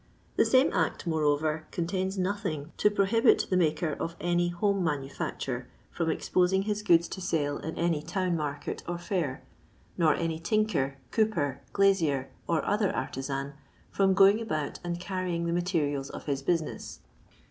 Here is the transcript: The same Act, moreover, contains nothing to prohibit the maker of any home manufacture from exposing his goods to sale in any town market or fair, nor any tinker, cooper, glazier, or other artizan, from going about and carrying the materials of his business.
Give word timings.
The 0.35 0.45
same 0.45 0.73
Act, 0.73 1.05
moreover, 1.05 1.67
contains 1.69 2.17
nothing 2.17 2.71
to 2.77 2.89
prohibit 2.89 3.45
the 3.51 3.55
maker 3.55 3.93
of 3.93 4.15
any 4.19 4.47
home 4.49 4.83
manufacture 4.83 5.69
from 5.91 6.09
exposing 6.09 6.63
his 6.63 6.81
goods 6.81 7.07
to 7.09 7.21
sale 7.21 7.59
in 7.59 7.77
any 7.77 8.01
town 8.01 8.35
market 8.35 8.81
or 8.87 8.97
fair, 8.97 9.43
nor 9.99 10.15
any 10.15 10.39
tinker, 10.39 10.97
cooper, 11.11 11.61
glazier, 11.71 12.31
or 12.47 12.65
other 12.65 12.91
artizan, 12.91 13.53
from 13.91 14.15
going 14.15 14.41
about 14.41 14.79
and 14.83 14.99
carrying 14.99 15.45
the 15.45 15.53
materials 15.53 16.09
of 16.09 16.25
his 16.25 16.41
business. 16.41 17.01